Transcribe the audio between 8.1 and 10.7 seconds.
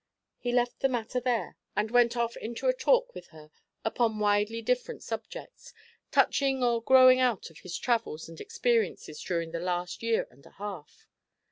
and experiences during the last year and a